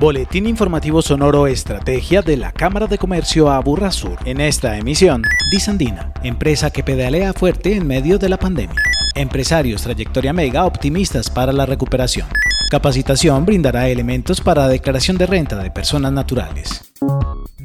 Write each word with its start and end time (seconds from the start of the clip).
Boletín 0.00 0.46
informativo 0.46 1.02
sonoro 1.02 1.46
Estrategia 1.46 2.22
de 2.22 2.38
la 2.38 2.52
Cámara 2.52 2.86
de 2.86 2.96
Comercio 2.96 3.50
Aburra 3.50 3.90
Sur. 3.90 4.16
En 4.24 4.40
esta 4.40 4.78
emisión, 4.78 5.22
Disandina, 5.52 6.14
empresa 6.22 6.70
que 6.70 6.82
pedalea 6.82 7.34
fuerte 7.34 7.76
en 7.76 7.86
medio 7.86 8.18
de 8.18 8.30
la 8.30 8.38
pandemia. 8.38 8.82
Empresarios 9.14 9.82
Trayectoria 9.82 10.32
Mega 10.32 10.64
optimistas 10.64 11.28
para 11.28 11.52
la 11.52 11.66
recuperación. 11.66 12.26
Capacitación 12.70 13.44
brindará 13.44 13.90
elementos 13.90 14.40
para 14.40 14.68
declaración 14.68 15.18
de 15.18 15.26
renta 15.26 15.56
de 15.56 15.70
personas 15.70 16.12
naturales. 16.12 16.94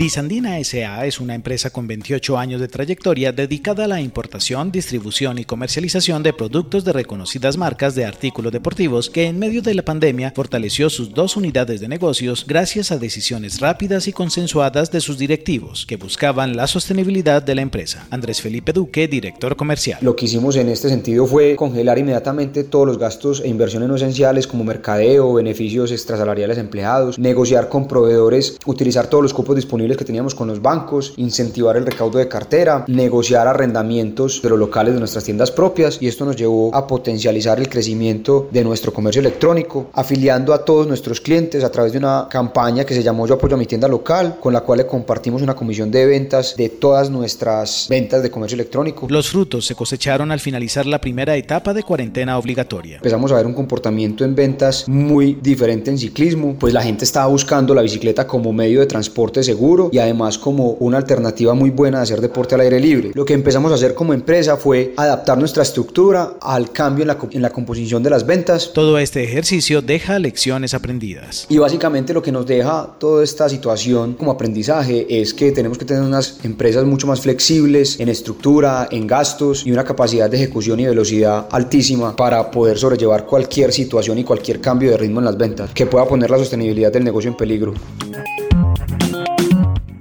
Disandina 0.00 0.58
SA 0.64 1.04
es 1.04 1.20
una 1.20 1.34
empresa 1.34 1.68
con 1.68 1.86
28 1.86 2.38
años 2.38 2.58
de 2.58 2.68
trayectoria 2.68 3.32
dedicada 3.32 3.84
a 3.84 3.86
la 3.86 4.00
importación, 4.00 4.72
distribución 4.72 5.36
y 5.36 5.44
comercialización 5.44 6.22
de 6.22 6.32
productos 6.32 6.86
de 6.86 6.94
reconocidas 6.94 7.58
marcas 7.58 7.94
de 7.94 8.06
artículos 8.06 8.50
deportivos 8.50 9.10
que 9.10 9.26
en 9.26 9.38
medio 9.38 9.60
de 9.60 9.74
la 9.74 9.84
pandemia 9.84 10.32
fortaleció 10.34 10.88
sus 10.88 11.12
dos 11.12 11.36
unidades 11.36 11.82
de 11.82 11.88
negocios 11.88 12.46
gracias 12.48 12.92
a 12.92 12.96
decisiones 12.96 13.60
rápidas 13.60 14.08
y 14.08 14.14
consensuadas 14.14 14.90
de 14.90 15.02
sus 15.02 15.18
directivos 15.18 15.84
que 15.84 15.96
buscaban 15.96 16.56
la 16.56 16.66
sostenibilidad 16.66 17.42
de 17.42 17.56
la 17.56 17.60
empresa. 17.60 18.06
Andrés 18.10 18.40
Felipe 18.40 18.72
Duque, 18.72 19.06
director 19.06 19.54
comercial. 19.54 19.98
Lo 20.00 20.16
que 20.16 20.24
hicimos 20.24 20.56
en 20.56 20.70
este 20.70 20.88
sentido 20.88 21.26
fue 21.26 21.56
congelar 21.56 21.98
inmediatamente 21.98 22.64
todos 22.64 22.86
los 22.86 22.96
gastos 22.96 23.42
e 23.44 23.48
inversiones 23.48 23.90
no 23.90 23.96
esenciales 23.96 24.46
como 24.46 24.64
mercadeo, 24.64 25.34
beneficios 25.34 25.92
extrasalariales 25.92 26.56
empleados, 26.56 27.18
negociar 27.18 27.68
con 27.68 27.86
proveedores, 27.86 28.56
utilizar 28.64 29.06
todos 29.06 29.22
los 29.22 29.34
cupos 29.34 29.56
disponibles 29.56 29.89
que 29.96 30.04
teníamos 30.04 30.34
con 30.34 30.48
los 30.48 30.62
bancos, 30.62 31.14
incentivar 31.16 31.76
el 31.76 31.86
recaudo 31.86 32.18
de 32.18 32.28
cartera, 32.28 32.84
negociar 32.88 33.46
arrendamientos 33.46 34.40
de 34.42 34.50
los 34.50 34.58
locales 34.58 34.94
de 34.94 35.00
nuestras 35.00 35.24
tiendas 35.24 35.50
propias 35.50 35.98
y 36.00 36.08
esto 36.08 36.24
nos 36.24 36.36
llevó 36.36 36.74
a 36.74 36.86
potencializar 36.86 37.58
el 37.58 37.68
crecimiento 37.68 38.48
de 38.50 38.64
nuestro 38.64 38.92
comercio 38.92 39.20
electrónico, 39.20 39.90
afiliando 39.92 40.52
a 40.52 40.64
todos 40.64 40.86
nuestros 40.86 41.20
clientes 41.20 41.64
a 41.64 41.70
través 41.70 41.92
de 41.92 41.98
una 41.98 42.26
campaña 42.30 42.84
que 42.84 42.94
se 42.94 43.02
llamó 43.02 43.26
Yo 43.26 43.34
apoyo 43.34 43.54
a 43.54 43.58
mi 43.58 43.66
tienda 43.66 43.88
local, 43.88 44.36
con 44.40 44.52
la 44.52 44.60
cual 44.60 44.78
le 44.78 44.86
compartimos 44.86 45.42
una 45.42 45.54
comisión 45.54 45.90
de 45.90 46.06
ventas 46.06 46.56
de 46.56 46.68
todas 46.68 47.10
nuestras 47.10 47.86
ventas 47.88 48.22
de 48.22 48.30
comercio 48.30 48.54
electrónico. 48.56 49.06
Los 49.08 49.30
frutos 49.30 49.66
se 49.66 49.74
cosecharon 49.74 50.30
al 50.30 50.40
finalizar 50.40 50.86
la 50.86 51.00
primera 51.00 51.36
etapa 51.36 51.74
de 51.74 51.82
cuarentena 51.82 52.38
obligatoria. 52.38 52.96
Empezamos 52.96 53.32
a 53.32 53.36
ver 53.36 53.46
un 53.46 53.54
comportamiento 53.54 54.24
en 54.24 54.34
ventas 54.34 54.88
muy 54.88 55.38
diferente 55.40 55.90
en 55.90 55.98
ciclismo, 55.98 56.56
pues 56.58 56.72
la 56.72 56.82
gente 56.82 57.04
estaba 57.04 57.26
buscando 57.26 57.74
la 57.74 57.82
bicicleta 57.82 58.26
como 58.26 58.52
medio 58.52 58.80
de 58.80 58.86
transporte 58.86 59.42
seguro 59.42 59.69
y 59.92 59.98
además 59.98 60.38
como 60.38 60.72
una 60.80 60.98
alternativa 60.98 61.54
muy 61.54 61.70
buena 61.70 61.98
de 61.98 62.04
hacer 62.04 62.20
deporte 62.20 62.54
al 62.54 62.62
aire 62.62 62.80
libre. 62.80 63.10
Lo 63.14 63.24
que 63.24 63.34
empezamos 63.34 63.70
a 63.72 63.76
hacer 63.76 63.94
como 63.94 64.12
empresa 64.12 64.56
fue 64.56 64.94
adaptar 64.96 65.38
nuestra 65.38 65.62
estructura 65.62 66.34
al 66.40 66.72
cambio 66.72 67.02
en 67.02 67.08
la, 67.08 67.18
en 67.30 67.42
la 67.42 67.50
composición 67.50 68.02
de 68.02 68.10
las 68.10 68.26
ventas. 68.26 68.72
Todo 68.74 68.98
este 68.98 69.22
ejercicio 69.22 69.82
deja 69.82 70.18
lecciones 70.18 70.74
aprendidas. 70.74 71.46
Y 71.48 71.58
básicamente 71.58 72.12
lo 72.12 72.22
que 72.22 72.32
nos 72.32 72.46
deja 72.46 72.96
toda 72.98 73.22
esta 73.22 73.48
situación 73.48 74.14
como 74.14 74.32
aprendizaje 74.32 75.20
es 75.20 75.34
que 75.34 75.52
tenemos 75.52 75.78
que 75.78 75.84
tener 75.84 76.02
unas 76.02 76.44
empresas 76.44 76.84
mucho 76.84 77.06
más 77.06 77.20
flexibles 77.20 77.98
en 78.00 78.08
estructura, 78.08 78.88
en 78.90 79.06
gastos 79.06 79.66
y 79.66 79.72
una 79.72 79.84
capacidad 79.84 80.30
de 80.30 80.36
ejecución 80.36 80.80
y 80.80 80.86
velocidad 80.86 81.46
altísima 81.50 82.16
para 82.16 82.50
poder 82.50 82.78
sobrellevar 82.78 83.26
cualquier 83.26 83.72
situación 83.72 84.18
y 84.18 84.24
cualquier 84.24 84.60
cambio 84.60 84.90
de 84.90 84.96
ritmo 84.96 85.20
en 85.20 85.26
las 85.26 85.36
ventas 85.36 85.70
que 85.72 85.86
pueda 85.86 86.06
poner 86.06 86.30
la 86.30 86.38
sostenibilidad 86.38 86.92
del 86.92 87.04
negocio 87.04 87.30
en 87.30 87.36
peligro. 87.36 87.74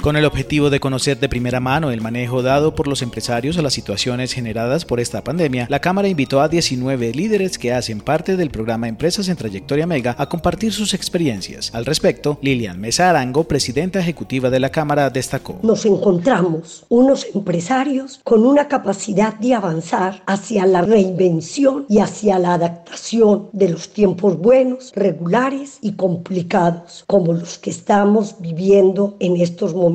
Con 0.01 0.15
el 0.15 0.23
objetivo 0.23 0.69
de 0.69 0.79
conocer 0.79 1.19
de 1.19 1.27
primera 1.27 1.59
mano 1.59 1.91
el 1.91 1.99
manejo 1.99 2.41
dado 2.41 2.73
por 2.73 2.87
los 2.87 3.01
empresarios 3.01 3.57
a 3.57 3.61
las 3.61 3.73
situaciones 3.73 4.31
generadas 4.31 4.85
por 4.85 5.01
esta 5.01 5.25
pandemia, 5.25 5.67
la 5.69 5.81
Cámara 5.81 6.07
invitó 6.07 6.39
a 6.39 6.47
19 6.47 7.11
líderes 7.11 7.57
que 7.57 7.73
hacen 7.73 7.99
parte 7.99 8.37
del 8.37 8.49
programa 8.49 8.87
Empresas 8.87 9.27
en 9.27 9.35
Trayectoria 9.35 9.85
Mega 9.85 10.15
a 10.17 10.29
compartir 10.29 10.71
sus 10.71 10.93
experiencias. 10.93 11.75
Al 11.75 11.85
respecto, 11.85 12.39
Lilian 12.41 12.79
Mesa 12.79 13.09
Arango, 13.09 13.43
presidenta 13.43 13.99
ejecutiva 13.99 14.49
de 14.49 14.61
la 14.61 14.69
Cámara, 14.69 15.09
destacó. 15.09 15.59
Nos 15.63 15.85
encontramos 15.85 16.85
unos 16.87 17.27
empresarios 17.35 18.21
con 18.23 18.45
una 18.45 18.69
capacidad 18.69 19.33
de 19.33 19.53
avanzar 19.53 20.23
hacia 20.27 20.65
la 20.65 20.81
reinvención 20.81 21.85
y 21.89 21.99
hacia 21.99 22.39
la 22.39 22.53
adaptación 22.53 23.49
de 23.51 23.67
los 23.67 23.89
tiempos 23.89 24.37
buenos, 24.37 24.93
regulares 24.95 25.77
y 25.81 25.91
complicados, 25.95 27.03
como 27.05 27.33
los 27.33 27.57
que 27.57 27.69
estamos 27.69 28.37
viviendo 28.39 29.17
en 29.19 29.35
estos 29.35 29.73
momentos 29.73 29.88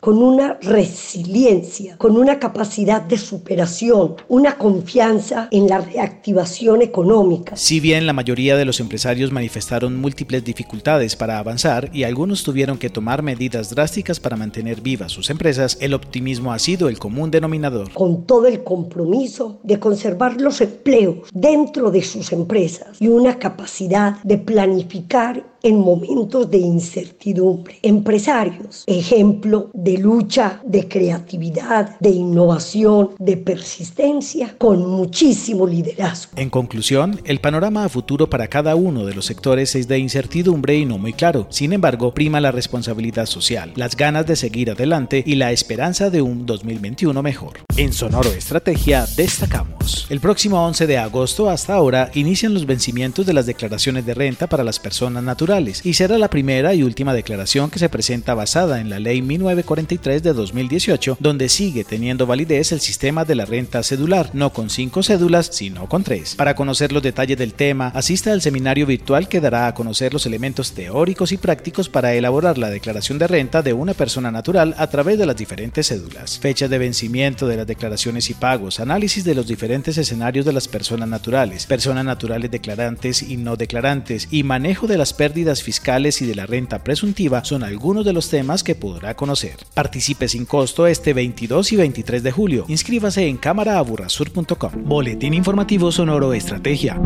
con 0.00 0.22
una 0.22 0.58
resiliencia, 0.60 1.96
con 1.96 2.16
una 2.16 2.38
capacidad 2.38 3.02
de 3.02 3.18
superación, 3.18 4.16
una 4.28 4.56
confianza 4.56 5.48
en 5.50 5.68
la 5.68 5.80
reactivación 5.80 6.82
económica. 6.82 7.56
Si 7.56 7.80
bien 7.80 8.06
la 8.06 8.12
mayoría 8.12 8.56
de 8.56 8.64
los 8.64 8.80
empresarios 8.80 9.32
manifestaron 9.32 10.00
múltiples 10.00 10.44
dificultades 10.44 11.16
para 11.16 11.38
avanzar 11.38 11.90
y 11.92 12.04
algunos 12.04 12.42
tuvieron 12.42 12.78
que 12.78 12.90
tomar 12.90 13.22
medidas 13.22 13.70
drásticas 13.70 14.20
para 14.20 14.36
mantener 14.36 14.80
vivas 14.80 15.12
sus 15.12 15.30
empresas, 15.30 15.78
el 15.80 15.94
optimismo 15.94 16.52
ha 16.52 16.58
sido 16.58 16.88
el 16.88 16.98
común 16.98 17.30
denominador. 17.30 17.92
Con 17.92 18.26
todo 18.26 18.46
el 18.46 18.62
compromiso 18.64 19.60
de 19.62 19.78
conservar 19.78 20.40
los 20.40 20.60
empleos 20.60 21.28
dentro 21.32 21.90
de 21.90 22.02
sus 22.02 22.32
empresas 22.32 23.00
y 23.00 23.08
una 23.08 23.38
capacidad 23.38 24.22
de 24.22 24.38
planificar 24.38 25.51
en 25.62 25.78
momentos 25.78 26.50
de 26.50 26.58
incertidumbre. 26.58 27.78
Empresarios, 27.82 28.84
ejemplo 28.86 29.70
de 29.72 29.98
lucha, 29.98 30.60
de 30.64 30.88
creatividad, 30.88 31.98
de 32.00 32.10
innovación, 32.10 33.10
de 33.18 33.36
persistencia, 33.36 34.56
con 34.58 34.86
muchísimo 34.86 35.66
liderazgo. 35.66 36.32
En 36.36 36.50
conclusión, 36.50 37.20
el 37.24 37.40
panorama 37.40 37.84
a 37.84 37.88
futuro 37.88 38.28
para 38.28 38.48
cada 38.48 38.74
uno 38.76 39.04
de 39.04 39.14
los 39.14 39.26
sectores 39.26 39.74
es 39.74 39.88
de 39.88 39.98
incertidumbre 39.98 40.76
y 40.76 40.84
no 40.84 40.98
muy 40.98 41.12
claro. 41.12 41.46
Sin 41.50 41.72
embargo, 41.72 42.14
prima 42.14 42.40
la 42.40 42.52
responsabilidad 42.52 43.26
social, 43.26 43.72
las 43.76 43.96
ganas 43.96 44.26
de 44.26 44.36
seguir 44.36 44.70
adelante 44.70 45.22
y 45.26 45.36
la 45.36 45.52
esperanza 45.52 46.10
de 46.10 46.22
un 46.22 46.46
2021 46.46 47.22
mejor. 47.22 47.58
En 47.78 47.94
Sonoro 47.94 48.30
Estrategia 48.30 49.06
destacamos. 49.16 50.06
El 50.10 50.20
próximo 50.20 50.62
11 50.66 50.86
de 50.86 50.98
agosto 50.98 51.48
hasta 51.48 51.72
ahora 51.72 52.10
inician 52.12 52.52
los 52.52 52.66
vencimientos 52.66 53.24
de 53.24 53.32
las 53.32 53.46
declaraciones 53.46 54.04
de 54.04 54.12
renta 54.12 54.46
para 54.46 54.62
las 54.62 54.78
personas 54.78 55.24
naturales 55.24 55.80
y 55.82 55.94
será 55.94 56.18
la 56.18 56.28
primera 56.28 56.74
y 56.74 56.82
última 56.82 57.14
declaración 57.14 57.70
que 57.70 57.78
se 57.78 57.88
presenta 57.88 58.34
basada 58.34 58.80
en 58.80 58.90
la 58.90 58.98
Ley 58.98 59.22
1943 59.22 60.22
de 60.22 60.34
2018, 60.34 61.16
donde 61.18 61.48
sigue 61.48 61.84
teniendo 61.84 62.26
validez 62.26 62.72
el 62.72 62.80
sistema 62.80 63.24
de 63.24 63.36
la 63.36 63.46
renta 63.46 63.82
cedular, 63.82 64.28
no 64.34 64.52
con 64.52 64.68
cinco 64.68 65.02
cédulas, 65.02 65.48
sino 65.50 65.88
con 65.88 66.04
tres. 66.04 66.34
Para 66.34 66.54
conocer 66.54 66.92
los 66.92 67.02
detalles 67.02 67.38
del 67.38 67.54
tema, 67.54 67.88
asista 67.94 68.32
al 68.32 68.42
seminario 68.42 68.84
virtual 68.84 69.28
que 69.28 69.40
dará 69.40 69.66
a 69.66 69.74
conocer 69.74 70.12
los 70.12 70.26
elementos 70.26 70.72
teóricos 70.72 71.32
y 71.32 71.38
prácticos 71.38 71.88
para 71.88 72.12
elaborar 72.12 72.58
la 72.58 72.68
declaración 72.68 73.18
de 73.18 73.28
renta 73.28 73.62
de 73.62 73.72
una 73.72 73.94
persona 73.94 74.30
natural 74.30 74.74
a 74.76 74.88
través 74.88 75.18
de 75.18 75.24
las 75.24 75.36
diferentes 75.36 75.86
cédulas, 75.86 76.38
fechas 76.38 76.68
de 76.68 76.76
vencimiento 76.76 77.48
de 77.48 77.61
declaraciones 77.66 78.30
y 78.30 78.34
pagos, 78.34 78.80
análisis 78.80 79.24
de 79.24 79.34
los 79.34 79.46
diferentes 79.46 79.98
escenarios 79.98 80.44
de 80.44 80.52
las 80.52 80.68
personas 80.68 81.08
naturales, 81.08 81.66
personas 81.66 82.04
naturales 82.04 82.50
declarantes 82.50 83.22
y 83.22 83.36
no 83.36 83.56
declarantes, 83.56 84.28
y 84.30 84.42
manejo 84.42 84.86
de 84.86 84.98
las 84.98 85.12
pérdidas 85.12 85.62
fiscales 85.62 86.22
y 86.22 86.26
de 86.26 86.34
la 86.34 86.46
renta 86.46 86.82
presuntiva 86.84 87.44
son 87.44 87.62
algunos 87.62 88.04
de 88.04 88.12
los 88.12 88.28
temas 88.28 88.62
que 88.62 88.74
podrá 88.74 89.14
conocer. 89.14 89.56
Participe 89.74 90.28
sin 90.28 90.46
costo 90.46 90.86
este 90.86 91.12
22 91.12 91.72
y 91.72 91.76
23 91.76 92.22
de 92.22 92.30
julio. 92.32 92.64
Inscríbase 92.68 93.26
en 93.26 93.36
cámaraaburrasur.com. 93.36 94.72
Boletín 94.84 95.34
informativo 95.34 95.92
Sonoro 95.92 96.32
Estrategia. 96.34 96.98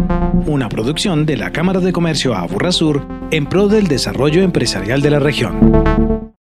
Una 0.47 0.69
producción 0.69 1.27
de 1.27 1.37
la 1.37 1.53
Cámara 1.53 1.81
de 1.81 1.93
Comercio 1.93 2.35
Aburrasur 2.35 3.07
en 3.31 3.47
pro 3.47 3.69
del 3.69 3.89
desarrollo 3.89 4.43
empresarial 4.43 5.03
de 5.03 5.11
la 5.11 5.19
región. 5.19 6.36